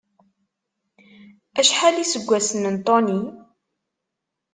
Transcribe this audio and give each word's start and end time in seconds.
Acḥal 1.59 1.95
iseggasen 1.99 2.65
n 2.73 2.75
Tony? 2.85 3.21